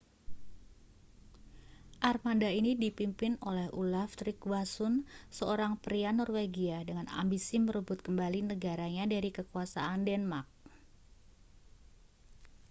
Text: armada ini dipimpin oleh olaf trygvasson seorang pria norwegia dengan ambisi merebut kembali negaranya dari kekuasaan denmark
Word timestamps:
armada 2.09 2.49
ini 2.59 2.71
dipimpin 2.83 3.33
oleh 3.49 3.67
olaf 3.81 4.09
trygvasson 4.19 4.93
seorang 5.37 5.71
pria 5.83 6.09
norwegia 6.19 6.77
dengan 6.87 7.05
ambisi 7.21 7.55
merebut 7.65 7.99
kembali 8.07 8.39
negaranya 8.51 9.03
dari 9.13 9.29
kekuasaan 9.37 9.99
denmark 10.07 10.47